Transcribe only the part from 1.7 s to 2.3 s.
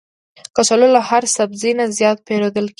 نه زیات